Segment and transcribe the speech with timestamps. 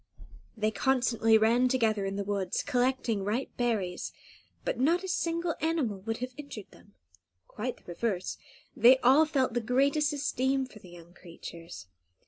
[0.57, 4.11] They constantly ran together in the woods, collecting ripe berries;
[4.65, 6.95] but not a single animal would have injured them;
[7.47, 8.39] quite the reverse,
[8.75, 11.85] they all felt the greatest esteem for the young creatures.